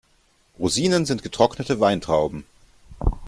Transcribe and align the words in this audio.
Rosinen 0.57 1.05
sind 1.05 1.21
getrocknete 1.21 1.79
Weintrauben. 1.79 2.45